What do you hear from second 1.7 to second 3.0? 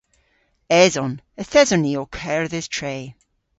ni ow kerdhes tre.